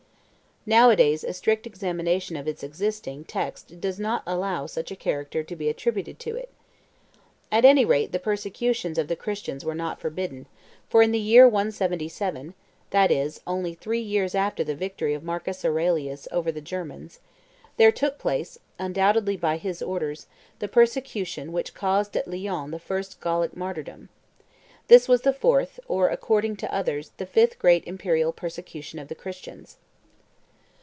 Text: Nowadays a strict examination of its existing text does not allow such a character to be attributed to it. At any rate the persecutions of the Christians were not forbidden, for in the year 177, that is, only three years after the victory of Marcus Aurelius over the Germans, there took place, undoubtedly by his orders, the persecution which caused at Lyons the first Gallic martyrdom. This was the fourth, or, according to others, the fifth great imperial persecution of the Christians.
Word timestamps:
Nowadays 0.63 1.23
a 1.23 1.33
strict 1.33 1.65
examination 1.65 2.35
of 2.35 2.47
its 2.47 2.61
existing 2.61 3.23
text 3.23 3.81
does 3.81 3.99
not 3.99 4.21
allow 4.27 4.67
such 4.67 4.91
a 4.91 4.95
character 4.95 5.41
to 5.41 5.55
be 5.55 5.69
attributed 5.69 6.19
to 6.19 6.35
it. 6.35 6.51
At 7.51 7.65
any 7.65 7.83
rate 7.83 8.11
the 8.11 8.19
persecutions 8.19 8.99
of 8.99 9.07
the 9.07 9.15
Christians 9.15 9.65
were 9.65 9.73
not 9.73 9.99
forbidden, 9.99 10.45
for 10.87 11.01
in 11.01 11.09
the 11.11 11.19
year 11.19 11.47
177, 11.49 12.53
that 12.91 13.09
is, 13.09 13.41
only 13.47 13.73
three 13.73 14.01
years 14.01 14.35
after 14.35 14.63
the 14.63 14.75
victory 14.75 15.15
of 15.15 15.23
Marcus 15.23 15.65
Aurelius 15.65 16.27
over 16.31 16.51
the 16.51 16.61
Germans, 16.61 17.19
there 17.77 17.91
took 17.91 18.19
place, 18.19 18.59
undoubtedly 18.77 19.35
by 19.37 19.57
his 19.57 19.81
orders, 19.81 20.27
the 20.59 20.67
persecution 20.67 21.51
which 21.51 21.73
caused 21.73 22.15
at 22.15 22.27
Lyons 22.27 22.69
the 22.69 22.77
first 22.77 23.19
Gallic 23.19 23.57
martyrdom. 23.57 24.09
This 24.89 25.07
was 25.07 25.21
the 25.23 25.33
fourth, 25.33 25.79
or, 25.87 26.09
according 26.09 26.55
to 26.57 26.71
others, 26.71 27.13
the 27.17 27.25
fifth 27.25 27.57
great 27.57 27.83
imperial 27.85 28.31
persecution 28.31 28.99
of 28.99 29.07
the 29.07 29.15
Christians. 29.15 29.77